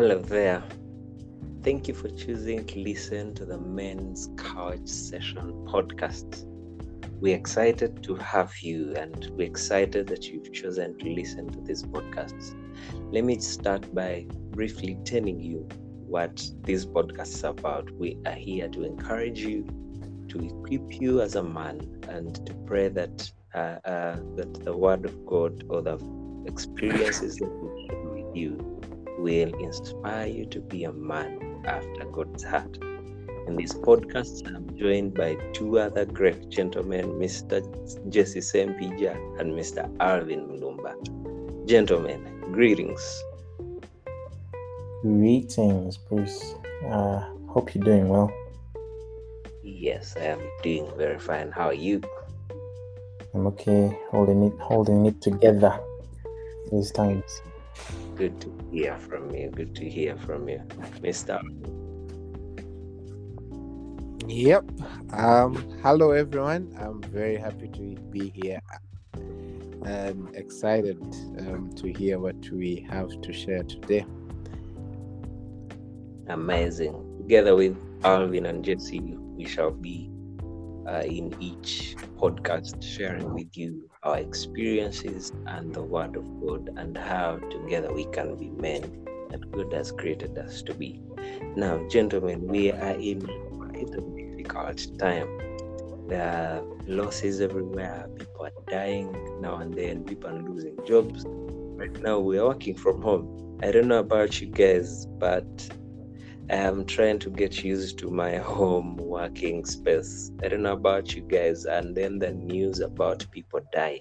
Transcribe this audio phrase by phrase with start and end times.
[0.00, 0.62] Hello there.
[1.62, 6.46] Thank you for choosing to listen to the Men's Couch Session podcast.
[7.20, 11.82] We're excited to have you and we're excited that you've chosen to listen to this
[11.82, 12.54] podcast.
[13.12, 15.68] Let me start by briefly telling you
[16.06, 17.90] what this podcast is about.
[17.90, 19.66] We are here to encourage you,
[20.28, 25.04] to equip you as a man, and to pray that uh, uh, that the Word
[25.04, 25.98] of God or the
[26.46, 28.79] experiences that we share with you
[29.22, 32.78] will inspire you to be a man after God's heart.
[33.46, 37.60] In this podcast, I'm joined by two other great gentlemen, Mr.
[38.10, 39.90] Jesse Sempija and Mr.
[40.00, 40.94] Alvin Mulumba.
[41.66, 43.22] Gentlemen, greetings.
[45.02, 46.54] Greetings, Bruce.
[46.86, 48.32] Uh, hope you're doing well.
[49.62, 51.50] Yes, I am doing very fine.
[51.50, 52.00] How are you?
[53.34, 55.78] I'm okay, holding it, holding it together
[56.72, 57.42] these times.
[58.20, 59.48] Good to hear from you.
[59.48, 60.60] Good to hear from you,
[61.00, 61.40] Mr.
[64.28, 64.64] Yep.
[65.14, 66.76] Um, hello, everyone.
[66.78, 68.60] I'm very happy to be here.
[69.86, 71.00] I'm excited
[71.38, 74.04] um, to hear what we have to share today.
[76.26, 76.92] Amazing.
[77.22, 77.74] Together with
[78.04, 80.09] Alvin and Jesse, we shall be
[80.90, 86.96] uh, in each podcast sharing with you our experiences and the Word of God and
[86.96, 88.82] how together we can be men
[89.30, 91.00] that God has created us to be.
[91.56, 93.20] Now, gentlemen, we are in
[93.56, 95.28] quite a difficult time.
[96.08, 98.08] There are losses everywhere.
[98.18, 100.04] People are dying now and then.
[100.04, 101.24] People are losing jobs.
[101.26, 103.58] Right now, we are working from home.
[103.62, 105.46] I don't know about you guys, but
[106.50, 110.32] I am trying to get used to my home working space.
[110.42, 114.00] I don't know about you guys, and then the news about people dying.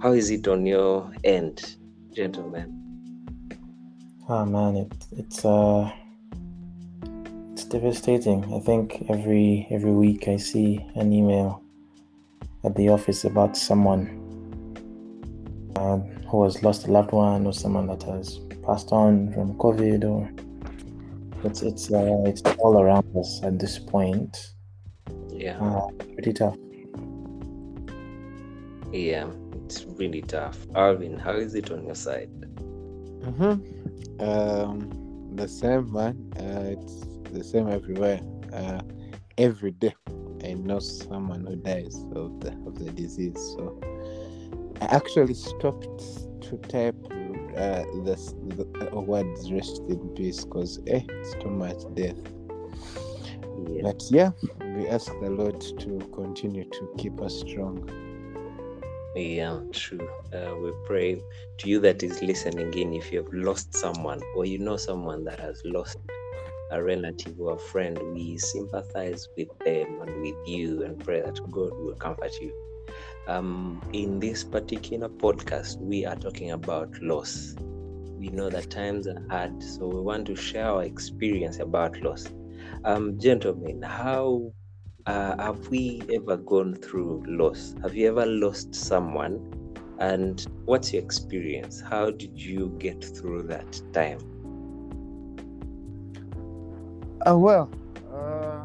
[0.00, 1.74] How is it on your end,
[2.12, 2.72] gentlemen?
[4.28, 5.90] Oh man, it, it's uh,
[7.50, 8.44] it's devastating.
[8.54, 11.64] I think every every week I see an email
[12.62, 14.06] at the office about someone
[15.74, 20.04] uh, who has lost a loved one or someone that has passed on from COVID
[20.04, 20.30] or
[21.44, 24.54] it's it's uh, it's all around us at this point.
[25.30, 26.56] Yeah, Uh, pretty tough.
[28.92, 29.26] yeah,
[29.64, 30.58] it's really tough.
[30.74, 32.30] Alvin, how is it on your side?
[33.20, 34.20] Mm-hmm.
[34.20, 34.90] Um,
[35.36, 36.32] the same, man.
[36.36, 38.20] Uh, it's the same everywhere.
[38.52, 38.80] Uh,
[39.36, 39.94] every day,
[40.44, 43.36] I know someone who dies of the of the disease.
[43.56, 43.78] So,
[44.80, 46.00] I actually stopped
[46.42, 46.96] to type
[47.58, 48.16] uh, the,
[48.56, 52.16] the uh, words "rest in peace" because eh, it's too much death.
[53.68, 54.30] Yeah, But yeah,
[54.76, 57.88] we ask the Lord to continue to keep us strong.
[59.14, 60.08] yeah, true.
[60.32, 61.20] Uh, we pray
[61.58, 62.94] to you that is listening in.
[62.94, 65.98] If you have lost someone, or you know someone that has lost
[66.70, 71.40] a relative or a friend, we sympathize with them and with you, and pray that
[71.50, 72.52] God will comfort you.
[73.26, 77.54] Um, in this particular podcast, we are talking about loss.
[78.18, 82.26] We know that times are hard, so we want to share our experience about loss.
[82.84, 84.52] Um, gentlemen, how
[85.06, 87.74] uh, have we ever gone through loss?
[87.82, 89.54] Have you ever lost someone?
[89.98, 91.80] And what's your experience?
[91.80, 94.18] How did you get through that time?
[97.26, 97.70] Oh well,
[98.12, 98.64] uh,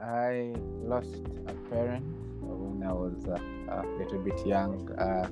[0.00, 2.15] I lost a parent
[2.86, 3.38] I was uh,
[3.70, 4.90] a little bit young.
[4.98, 5.28] Uh,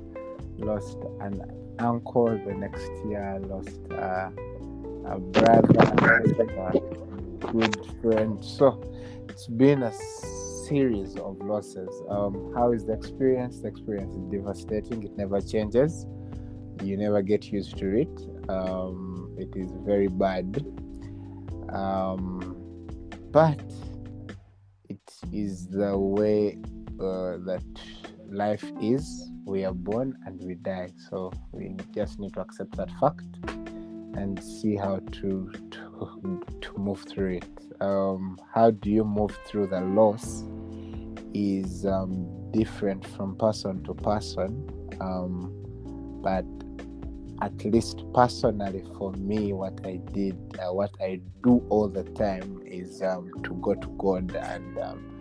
[0.59, 1.43] lost an
[1.79, 3.39] uncle the next year.
[3.47, 4.31] Lost uh,
[5.07, 8.45] a brother, a good friend.
[8.45, 8.83] So
[9.29, 9.93] it's been a
[10.69, 11.91] series of losses.
[12.09, 13.61] Um, how is the experience?
[13.61, 15.03] The experience is devastating.
[15.03, 16.07] It never changes.
[16.83, 18.51] You never get used to it.
[18.51, 20.65] Um, it is very bad
[21.75, 22.57] um,
[23.31, 23.61] but
[24.89, 25.00] it
[25.33, 26.59] is the way
[27.00, 27.64] uh, that
[28.29, 29.31] life is.
[29.44, 33.25] We are born and we die, so we just need to accept that fact
[34.17, 37.82] and see how to to, to move through it.
[37.82, 40.44] Um, how do you move through the loss?
[41.35, 44.69] Is um, different from person to person,
[45.00, 45.52] um,
[46.23, 46.44] but
[47.43, 52.61] at least personally for me what i did uh, what i do all the time
[52.64, 55.13] is um, to go to god and um,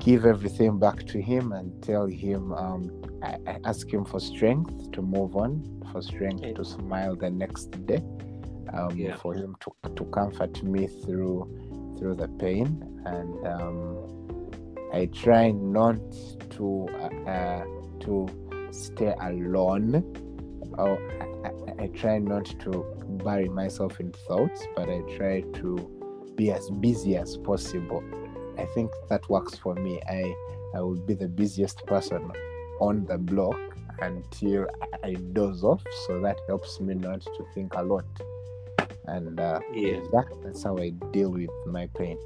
[0.00, 2.90] give everything back to him and tell him um,
[3.22, 6.54] I, I ask him for strength to move on for strength Yeah.
[6.54, 8.02] to smile the next day
[8.72, 9.16] um, Yeah.
[9.16, 12.68] for him to, to comfort me through through the pain
[13.04, 13.78] and um,
[14.92, 15.98] i try not
[16.50, 17.64] to uh, uh,
[18.00, 18.26] to
[18.72, 20.02] stay alone
[20.78, 22.84] oh, I, I, I try not to
[23.24, 28.02] bury myself in thoughts, but I try to be as busy as possible.
[28.60, 30.00] I think that works for me.
[30.08, 30.22] I
[30.74, 32.30] I will be the busiest person
[32.80, 33.58] on the block
[34.00, 34.66] until
[35.02, 38.04] I doze off, so that helps me not to think a lot.
[39.06, 40.00] And uh, Yeah.
[40.12, 42.18] yeah, that's how I deal with my pain.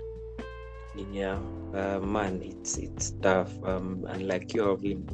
[1.13, 1.39] Yeah,
[1.75, 3.53] uh, man, it's it's tough.
[3.65, 5.07] Um, and like you, Alvin,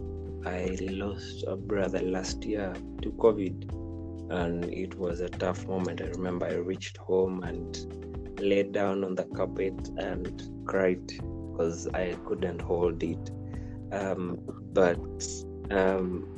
[0.45, 3.57] I lost a brother last year to COVID,
[4.31, 6.03] and it was a tough moment.
[6.03, 7.73] I remember I reached home and
[8.43, 13.31] laid down on the carpet and cried because I couldn't hold it.
[13.93, 14.39] Um,
[14.73, 14.99] but
[15.71, 16.37] um,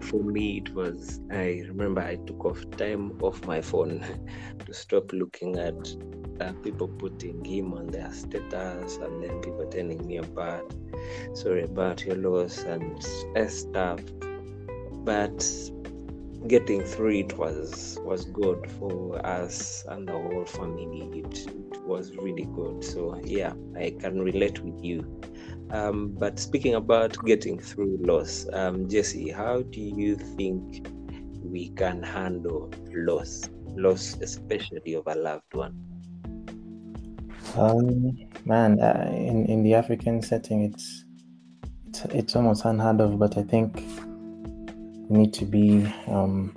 [0.00, 1.20] for me, it was.
[1.30, 4.04] I remember I took off time off my phone
[4.66, 5.94] to stop looking at
[6.40, 10.74] uh, people putting him on their status and then people telling me about
[11.34, 13.06] sorry about your loss and
[13.36, 14.00] uh, stuff
[15.04, 15.42] but
[16.46, 21.20] getting through it was was good for us and the whole family.
[21.20, 22.84] It, it was really good.
[22.84, 25.20] So yeah i can relate with you.
[25.70, 30.88] Um, but speaking about getting through loss um, jesse how do you think
[31.44, 35.74] we can handle loss loss especially of a loved one?
[37.56, 41.04] Um, man, uh, in in the African setting, it's
[41.88, 43.18] it's it's almost unheard of.
[43.18, 43.84] But I think
[45.10, 45.86] need to be.
[46.06, 46.54] Um,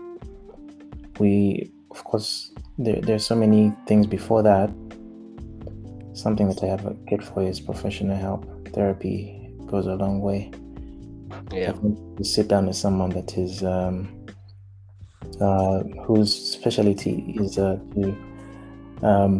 [1.20, 4.70] we of course there there's so many things before that.
[6.14, 8.46] Something that I have a advocate for is professional help.
[8.74, 10.52] Therapy goes a long way.
[11.52, 11.74] yeah
[12.18, 14.08] to sit down with someone that is um,
[15.42, 18.16] uh, whose specialty is uh, to
[19.02, 19.34] um,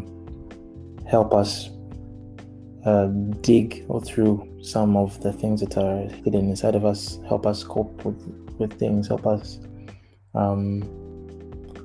[1.07, 1.69] help us
[2.86, 3.07] uh,
[3.42, 7.63] dig or through some of the things that are hidden inside of us, help us
[7.63, 8.18] cope with,
[8.57, 9.59] with things, help us
[10.35, 10.83] um,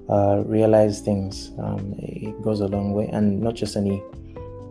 [0.08, 1.52] uh, realize things.
[1.58, 4.02] Um, it goes a long way, and not just any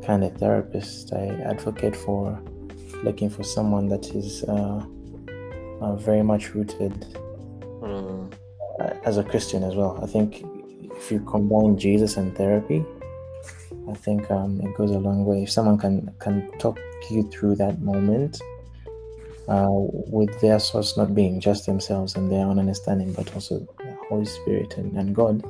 [0.06, 1.14] kind of therapist.
[1.14, 2.42] I advocate for
[3.04, 4.86] looking for someone that is uh,
[5.82, 7.06] uh, very much rooted
[7.82, 8.34] Mm,
[8.80, 10.00] uh, as a Christian as well.
[10.02, 10.44] I think
[10.98, 12.84] if you combine Jesus and therapy,
[13.90, 15.44] I think um, it goes a long way.
[15.44, 16.80] If someone can can talk
[17.10, 18.42] you through that moment
[19.48, 23.98] uh, with their source not being just themselves and their own understanding, but also the
[24.10, 25.44] Holy Spirit and, and God,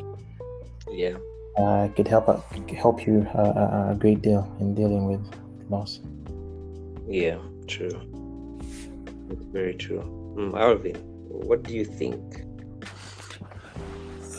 [0.92, 1.18] yeah
[1.58, 5.22] uh, could help uh, could help you uh, a, a great deal in dealing with
[5.70, 6.00] loss.
[7.08, 8.02] Yeah, true.
[9.28, 10.04] That's very true.
[10.38, 10.96] Mm, Alvin,
[11.28, 12.22] what do you think?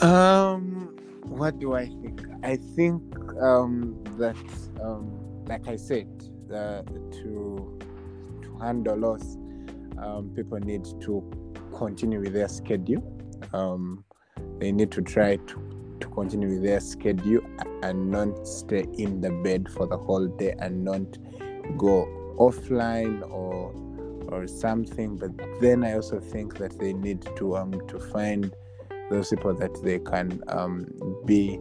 [0.03, 2.23] Um, what do I think?
[2.43, 3.03] I think
[3.41, 4.37] um, that,
[4.81, 5.11] um,
[5.47, 6.09] like I said,
[6.53, 7.79] uh, to
[8.43, 9.37] to handle loss,
[10.03, 11.23] um, people need to
[11.77, 13.03] continue with their schedule.
[13.53, 14.05] Um,
[14.59, 17.43] they need to try to, to continue with their schedule
[17.83, 21.19] and not stay in the bed for the whole day and not
[21.77, 22.07] go
[22.39, 23.75] offline or
[24.29, 25.17] or something.
[25.17, 25.31] But
[25.61, 28.53] then I also think that they need to um to find
[29.11, 30.87] those people that they can um,
[31.25, 31.59] be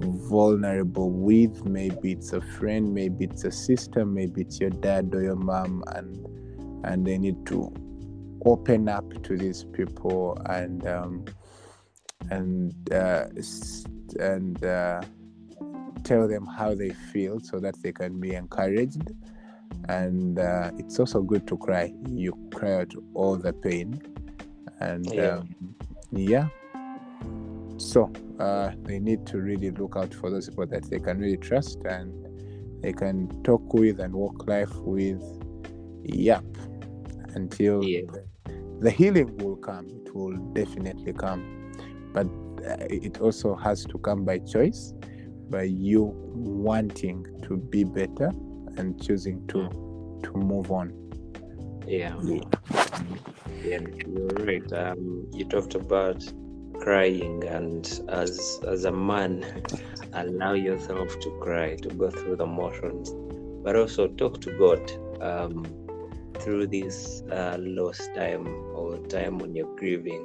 [0.00, 1.64] vulnerable with.
[1.64, 5.84] Maybe it's a friend, maybe it's a sister, maybe it's your dad or your mom,
[5.94, 6.26] and
[6.84, 7.72] and they need to
[8.44, 11.24] open up to these people and um,
[12.30, 13.26] and uh,
[14.20, 15.00] and uh,
[16.04, 19.12] tell them how they feel so that they can be encouraged.
[19.88, 21.92] And uh, it's also good to cry.
[22.08, 24.00] You cry out all the pain,
[24.80, 25.38] and Yeah.
[25.38, 25.74] um,
[26.12, 26.48] yeah.
[27.78, 31.36] So uh, they need to really look out for those people that they can really
[31.36, 32.12] trust and
[32.82, 35.22] they can talk with and walk life with.
[36.04, 36.44] Yep.
[37.34, 38.02] Until Yeah.
[38.12, 38.24] the,
[38.80, 39.86] the healing will come.
[39.88, 41.72] It will definitely come.
[42.12, 42.26] But
[42.66, 44.92] uh, it also has to come by choice,
[45.50, 48.30] by you wanting to be better
[48.76, 49.68] and choosing to
[50.22, 50.92] to move on.
[51.86, 52.14] Yeah,
[53.64, 54.72] yeah, you're right.
[54.72, 56.22] Um, you talked about
[56.80, 59.44] crying, and as as a man,
[60.12, 63.10] allow yourself to cry, to go through the motions,
[63.64, 64.80] but also talk to God
[65.20, 65.64] um,
[66.38, 70.24] through this uh, lost time or time when you're grieving.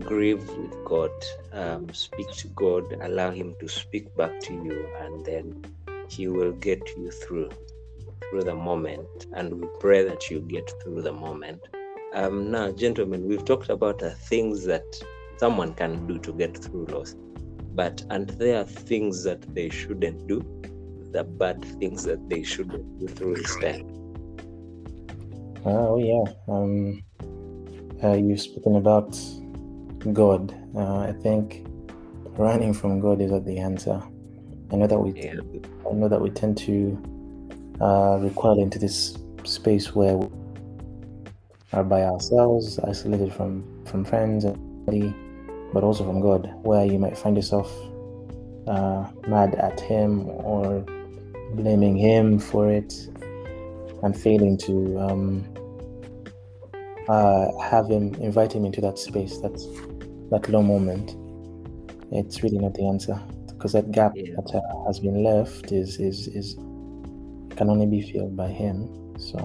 [0.00, 1.10] Grieve with God,
[1.52, 5.64] um, speak to God, allow Him to speak back to you, and then
[6.08, 7.50] He will get you through
[8.30, 11.60] through the moment, and we pray that you get through the moment.
[12.14, 14.84] Um, now, gentlemen, we've talked about the things that
[15.38, 17.14] someone can do to get through loss,
[17.74, 20.40] but and there are things that they shouldn't do,
[21.12, 24.05] the bad things that they shouldn't do through this time.
[25.68, 26.24] Oh yeah.
[26.46, 27.02] Um,
[28.02, 29.18] uh, you've spoken about
[30.12, 30.54] God.
[30.76, 31.66] Uh, I think
[32.38, 34.00] running from God is not the answer.
[34.72, 35.40] I know that we, Yeah.
[35.88, 36.96] I know that we tend to
[37.80, 40.28] uh, recoil into this space where we
[41.72, 44.56] are by ourselves, isolated from from friends and
[44.86, 45.14] family,
[45.72, 47.72] but also from God, where you might find yourself
[48.68, 50.84] uh, mad at Him or
[51.54, 52.94] blaming Him for it,
[54.02, 55.44] and failing to um,
[57.08, 59.54] uh, have Him invite Him into that space, that
[60.30, 61.16] that low moment.
[62.12, 64.34] It's really not the answer because that gap Yeah.
[64.36, 66.54] that uh, has been left is is is
[67.56, 68.88] can only be filled by Him.
[69.18, 69.38] So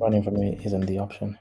[0.00, 1.38] running from it isn't the option.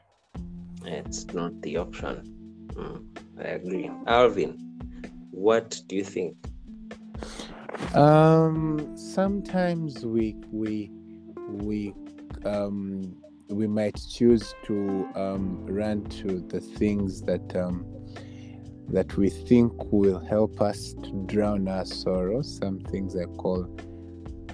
[0.86, 2.68] It's not the option.
[2.74, 3.06] Mm,
[3.40, 3.90] I agree.
[4.08, 4.58] Alvin,
[5.32, 6.36] what do you think?
[7.96, 10.92] Um, sometimes we we
[11.50, 11.94] we
[12.46, 13.16] um
[13.52, 17.86] we might choose to um run to the things that um
[18.92, 22.42] that we think will help us to drown our sorrow.
[22.42, 23.68] Some things I call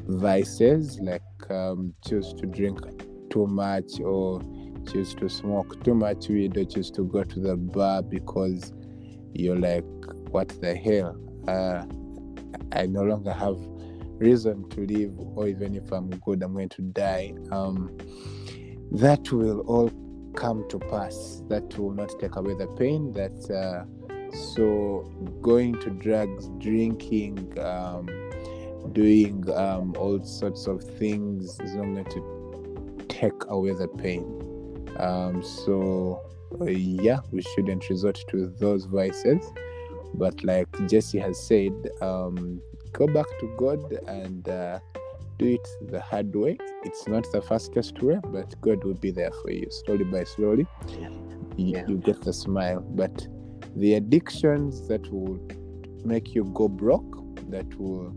[0.08, 2.80] vices, like um, choose to drink
[3.30, 4.42] too much or
[4.90, 8.74] choose to smoke too much weed or choose to go to the bar because
[9.34, 9.86] you're like,
[10.30, 11.18] what the hell?
[11.48, 11.86] Uh,
[12.72, 13.58] I no longer have
[14.20, 17.34] reason to live, or even if I'm good, I'm going to die.
[17.52, 17.98] Um,
[18.92, 19.92] that will all
[20.36, 21.42] come to pass.
[21.50, 23.14] That will not take away the pain.
[23.14, 23.86] That uh,
[24.54, 28.08] so going to drugs, drinking, um,
[28.94, 34.26] doing um, all sorts of things is not going to take away the pain.
[34.98, 36.22] Um, so
[36.62, 39.46] uh, yeah, we shouldn't resort to those vices.
[40.14, 42.62] But like Jesse has said, um,
[42.94, 44.80] go back to God and uh,
[45.38, 46.58] do it the hard way.
[46.84, 50.66] It's not the fastest way, but God will be there for you slowly by slowly.
[50.88, 51.10] Yeah.
[51.58, 51.86] You, Yeah.
[51.88, 52.82] you get the smile.
[52.82, 53.28] But
[53.76, 55.40] the addictions that will
[56.06, 58.14] make you go broke, that will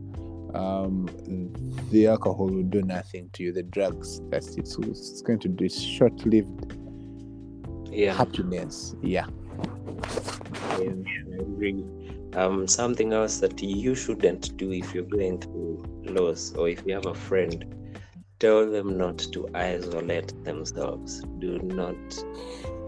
[0.55, 1.09] um
[1.91, 5.69] the alcohol will do nothing to you the drugs that's it's, it's going to do
[5.69, 6.75] short-lived
[7.93, 9.27] Yeah, happiness yeah
[10.81, 11.85] yeah, I agree.
[12.35, 16.95] Um, something else that you shouldn't do if you're going through loss or if you
[16.95, 17.65] have a friend,
[18.39, 21.23] tell them not to isolate themselves.
[21.39, 22.25] Do not.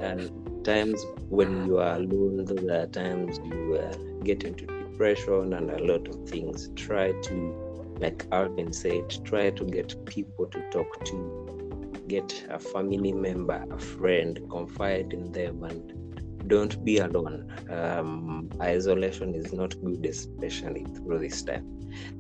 [0.01, 5.71] And times when you are alone, there are times you uh, get into depression and
[5.71, 6.71] a lot of things.
[6.77, 13.13] Try to, like Alvin said, try to get people to talk to, get a family
[13.13, 16.02] member, a friend, confide in them, and
[16.53, 17.51] don't be alone.
[17.71, 21.65] Um, isolation is not good, especially through this time.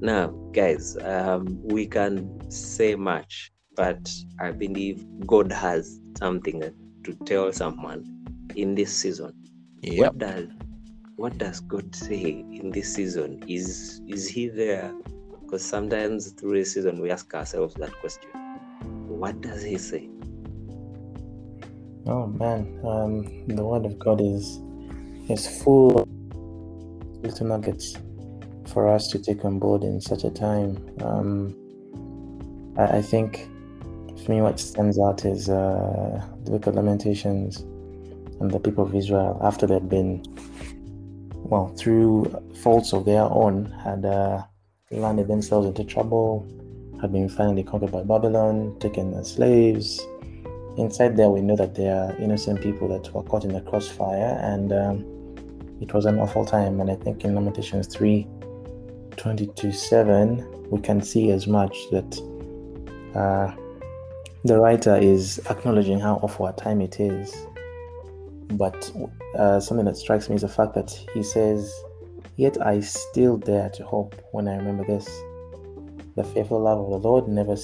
[0.00, 2.14] Now, guys, um, we can
[2.50, 4.10] say much, but
[4.40, 6.62] I believe God has something
[7.04, 8.00] to tell someone
[8.56, 9.32] in this season.
[9.82, 10.48] yep What does
[11.16, 13.44] what does God say in this season?
[13.46, 14.90] Is is He there?
[15.42, 18.30] Because sometimes through this season we ask ourselves that question.
[19.08, 20.08] What does He say?
[22.04, 24.58] Oh man, um, the word of God is
[25.28, 26.08] is full of
[27.22, 27.96] little nuggets
[28.66, 30.78] for us to take on board in such a time.
[31.00, 31.54] Um,
[32.76, 33.48] I, I think
[34.24, 37.58] for me, what stands out is uh, the Book of Lamentations
[38.40, 40.24] and the people of Israel after they'd been,
[41.34, 44.42] well, through faults of their own, had uh,
[44.90, 46.48] landed themselves into trouble,
[47.00, 50.00] had been finally conquered by Babylon, taken as slaves
[50.76, 54.38] inside there we know that there are innocent people that were caught in the crossfire
[54.42, 55.04] and um,
[55.80, 58.26] it was an awful time and i think in lamentations 3
[59.16, 62.18] 22 7 we can see as much that
[63.14, 63.54] uh,
[64.44, 67.46] the writer is acknowledging how awful a time it is.
[68.52, 68.90] But
[69.38, 71.72] uh, something that strikes me is the fact that he says
[72.36, 75.06] yet i still dare to hope when i remember this.
[76.16, 77.56] The faithful love of the lord never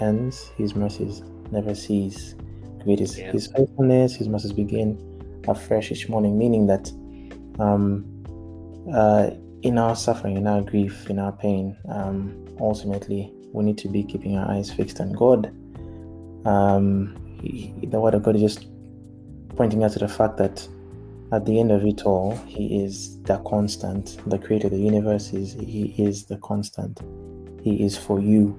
[0.00, 2.34] ends his mercies never cease
[2.86, 3.32] Great is Yeah.
[3.32, 4.96] his faithfulness, his mercies begin
[5.48, 6.90] afresh each morning, meaning that
[7.58, 8.04] um,
[8.92, 9.30] uh,
[9.62, 14.04] in our suffering, in our grief, in our pain, um, ultimately we need to be
[14.04, 15.50] keeping our eyes fixed on God.
[16.44, 18.66] Um, he- the word of God is just
[19.56, 20.68] pointing out to the fact that
[21.32, 25.32] at the end of it all, He is the constant, the creator of the universe.
[25.32, 27.00] Is He is the constant.
[27.62, 28.54] He is for you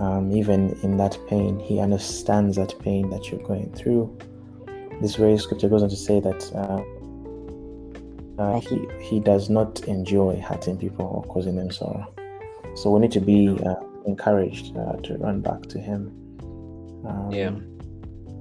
[0.00, 4.18] um, even in that pain, he understands that pain that you're going through.
[5.00, 6.82] This very scripture goes on to say that uh,
[8.42, 12.12] uh, he, he does not enjoy hurting people or causing them sorrow.
[12.74, 13.74] So we need to be uh,
[14.06, 16.08] encouraged uh, to run back to him.
[17.06, 17.50] Um, Yeah.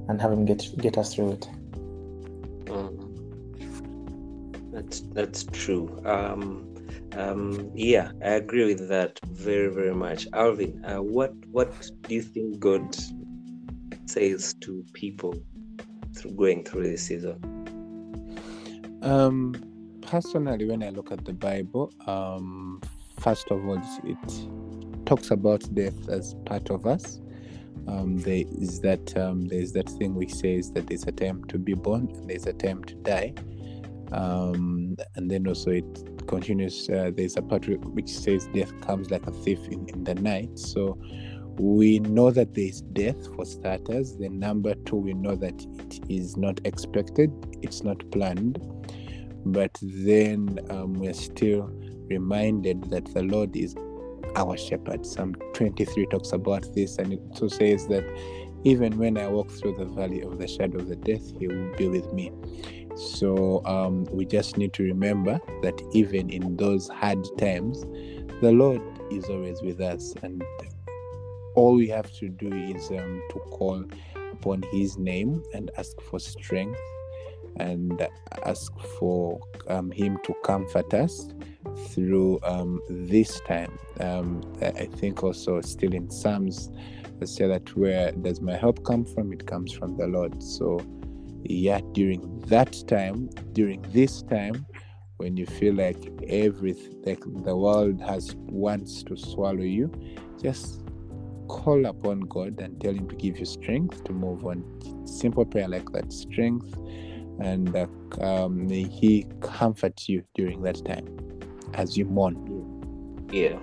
[0.08, 1.50] And have him get get us through it.
[2.66, 3.10] Mm.
[4.72, 6.02] That's that's true.
[6.04, 6.69] Um,
[7.16, 10.28] um, yeah, I agree with that very very much.
[10.34, 11.74] Alvin, uh, what what
[12.04, 12.96] do you think God
[14.06, 15.36] says to people
[16.16, 17.40] through going through this season?
[19.02, 19.56] Um,
[20.02, 22.82] personally, when I look at the Bible, um,
[23.20, 27.22] first of all, it talks about death as part of us.
[27.88, 31.58] Um, there is that um, there's that thing which says that there's a time to
[31.58, 33.34] be born and there's a time to die,
[34.12, 36.90] um, and then also it continues.
[36.90, 40.58] Uh, there's a part which says death comes like a thief in, in the night.
[40.58, 41.00] So
[41.60, 44.18] we know that there is death for starters.
[44.18, 48.60] Then number two, we know that it is not expected, it's not planned,
[49.46, 51.70] but then um, we're still
[52.08, 53.76] reminded that the Lord is
[54.36, 55.06] our shepherd.
[55.06, 58.06] Psalm 23 talks about this, and it also says that
[58.64, 61.76] even when I walk through the valley of the shadow of the death, He will
[61.76, 62.32] be with me.
[63.00, 67.86] So um, we just need to remember that even in those hard times,
[68.42, 70.44] the Lord is always with us, and
[71.56, 73.86] all we have to do is um, to call
[74.34, 76.80] upon His name and ask for strength
[77.58, 78.06] and
[78.46, 81.30] ask for um, Him to comfort us
[81.90, 83.78] through um, this time.
[84.00, 86.70] Um, I think also still in Psalms,
[87.22, 89.34] I say that where does my help come from?
[89.34, 90.42] It comes from the Lord.
[90.42, 90.80] So,
[91.44, 94.66] yeah, during that time, during this time,
[95.18, 99.92] when you feel like everything, like the world has wants to swallow you,
[100.42, 100.82] just
[101.48, 104.64] call upon God and tell Him to give you strength to move on.
[105.06, 106.74] Simple prayer like that, strength,
[107.40, 107.88] and uh,
[108.22, 111.06] um, may He comfort you during that time
[111.74, 112.38] as you mourn.
[113.32, 113.60] Yeah,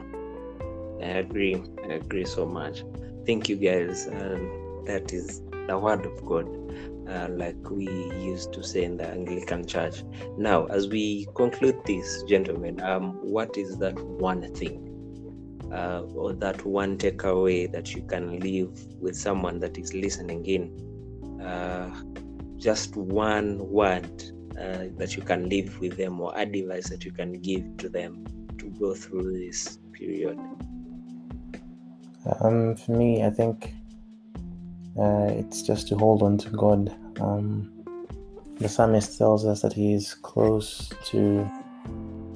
[1.01, 1.63] I agree.
[1.85, 2.85] I agree so much.
[3.27, 4.07] Thank you, guys.
[4.09, 6.47] Um, that is the word of God,
[7.09, 7.87] uh, like we
[8.19, 10.05] used to say in the Anglican Church.
[10.37, 14.83] Now, as we conclude this, gentlemen, um, what is that one thing?
[15.73, 21.43] Uh, or that one takeaway that you can leave with someone that is listening in
[21.45, 21.91] uh,
[22.57, 24.23] just one word
[24.59, 28.25] uh, that you can leave with them or advice that you can give to them
[28.59, 30.39] to go through this period?
[32.41, 33.75] Um, for me, I think
[34.99, 36.95] uh, it's just to hold on to God.
[37.21, 37.73] Um,
[38.59, 41.49] the psalmist tells us that he is close to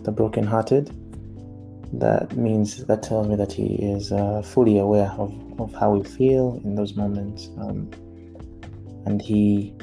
[0.03, 0.95] the brokenhearted.
[1.95, 6.05] That means that tells me that he is uh, fully aware of, of how we
[6.05, 7.91] feel in those moments, um,
[9.07, 9.75] and he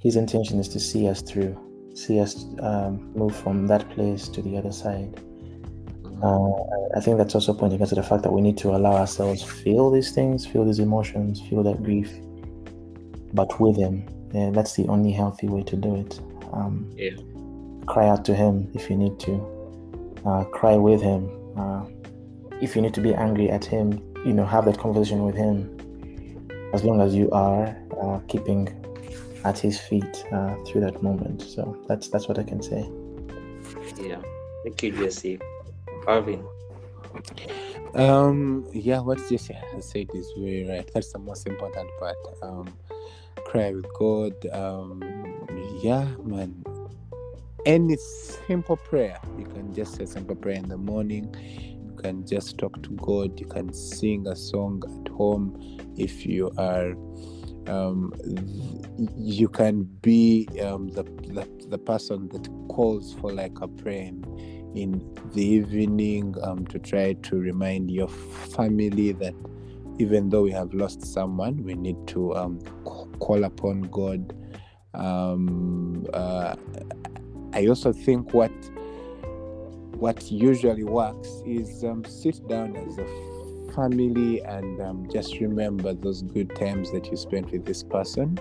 [0.00, 1.56] his intention is to see us through
[1.94, 5.20] see us um, move from that place to the other side.
[6.24, 6.52] Uh,
[6.96, 9.42] I think that's also pointing us to the fact that we need to allow ourselves
[9.42, 12.10] feel these things, feel these emotions, feel that grief,
[13.34, 14.08] but with Him.
[14.32, 16.18] And that's the only healthy way to do it.
[16.52, 17.10] Um, yeah.
[17.86, 19.34] Cry out to Him if you need to.
[20.24, 21.28] Uh, cry with Him.
[21.58, 21.84] Uh,
[22.62, 25.70] if you need to be angry at Him, you know, have that conversation with Him.
[26.72, 28.68] As long as you are uh, keeping
[29.44, 31.42] at his feet uh, through that moment.
[31.42, 32.88] So that's that's what I can say.
[34.00, 34.20] Yeah,
[34.64, 35.38] thank you, Jesse.
[37.94, 40.88] Um, yeah, what Jesse has said is very right.
[40.92, 42.16] That's the most important part.
[42.42, 42.76] Um,
[43.46, 44.34] cry with God.
[44.52, 45.02] Um,
[45.82, 46.64] yeah, man.
[47.66, 47.96] Any
[48.46, 51.34] simple prayer, you can just say simple prayer in the morning.
[51.86, 53.40] You can just talk to God.
[53.40, 55.56] You can sing a song at home
[55.96, 56.94] if you are
[57.66, 58.12] um,
[59.16, 64.10] you can be um, the, the, the person that calls for like a prayer
[64.74, 69.34] in the evening um, to try to remind your family that
[69.98, 72.60] even though we have lost someone, we need to um,
[73.20, 74.34] call upon God.
[74.92, 76.56] Um, uh,
[77.52, 78.52] I also think what
[79.96, 86.22] what usually works is um, sit down as a family and um, just remember those
[86.22, 88.38] good times that you spent with this person.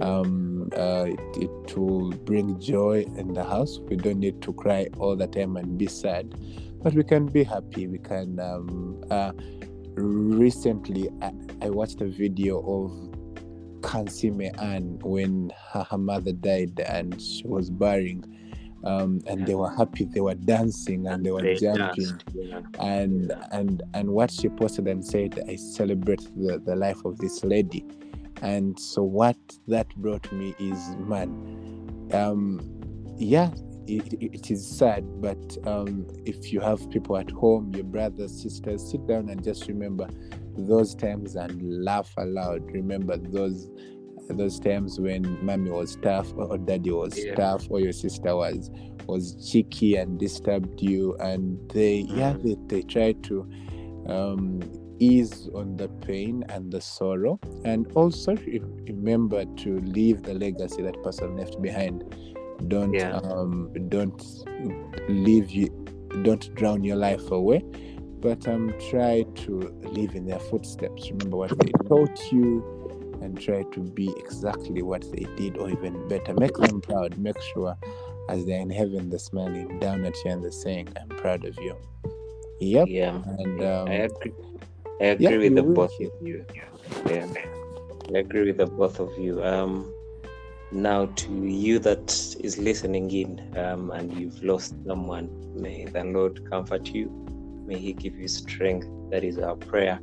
[0.00, 3.78] Um, uh, it, it, will bring joy in the house.
[3.78, 6.34] We don't need to cry all the time and be sad,
[6.82, 7.86] but we can be happy.
[7.86, 8.40] We can.
[8.40, 9.32] Um, uh,
[9.94, 12.90] recently, I, I, watched a video of
[13.82, 18.24] Kansiime Anne when her, her mother died and she was burying
[18.84, 22.60] um, and they were happy they were dancing and they were they jumping yeah.
[22.80, 23.46] and yeah.
[23.52, 27.84] and and what she posted and said i celebrate the, the life of this lady
[28.42, 29.36] and so what
[29.68, 31.28] that brought me is man
[32.12, 32.60] um
[33.18, 33.50] yeah
[33.86, 38.90] it, it is sad but um if you have people at home your brothers sisters
[38.90, 40.08] sit down and just remember
[40.56, 43.68] those times and laugh aloud remember those
[44.30, 47.34] those times when mommy was tough or daddy was Yeah.
[47.34, 48.70] tough or your sister was
[49.06, 52.42] was cheeky and disturbed you and they yeah Mhm.
[52.68, 53.46] they, they try to
[54.08, 54.60] um
[54.98, 58.34] ease on the pain and the sorrow and also
[58.88, 62.04] remember to leave the legacy that person left behind
[62.68, 63.16] don't Yeah.
[63.18, 64.22] um don't
[65.08, 65.68] leave you
[66.22, 67.62] don't drown your life away
[68.20, 69.52] but um try to
[69.82, 72.62] live in their footsteps remember what they taught you
[73.20, 77.40] and try to be exactly what they did or even better make them proud make
[77.52, 77.76] sure
[78.28, 81.56] as they're in heaven they're smiling down at you and they're saying i'm proud of
[81.58, 81.74] you
[82.60, 83.20] yep Yeah.
[83.38, 84.32] and um, I agree.
[85.00, 86.44] I agree yeah, with the will both of you.
[87.06, 87.26] Yeah,
[88.14, 89.42] I agree with the both of you.
[89.42, 89.92] Um,
[90.72, 96.48] now to you that is listening in, um, and you've lost someone, may the Lord
[96.50, 97.10] comfort you.
[97.66, 98.86] May He give you strength.
[99.10, 100.00] That is our prayer.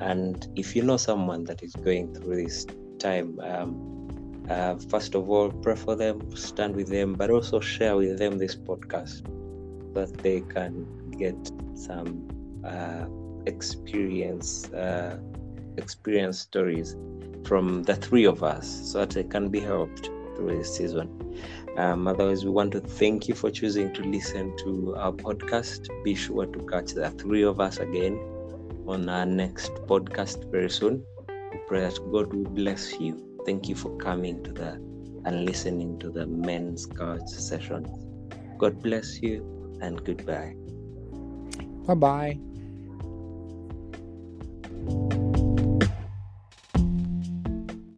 [0.00, 2.66] And if you know someone that is going through this
[2.98, 7.96] time, um, uh, first of all, pray for them, stand with them, but also share
[7.96, 10.86] with them this podcast so that they can
[11.18, 11.36] get
[11.74, 12.28] some
[12.64, 13.06] uh,
[13.46, 15.18] experience uh,
[15.76, 16.96] experience stories
[17.44, 20.06] from the three of us so that they can be helped
[20.36, 21.08] through this season.
[21.76, 25.88] Um, otherwise we want to thank you for choosing to listen to our podcast.
[26.04, 28.18] Be sure to catch the three of us again
[28.86, 31.04] on our next podcast very soon.
[31.28, 33.22] We pray that god will bless you.
[33.44, 34.72] Thank you for coming to the
[35.24, 37.88] and listening to the men's couch sessions
[38.58, 40.54] god bless you and goodbye.
[41.86, 42.55] Bye bye
[44.88, 45.15] you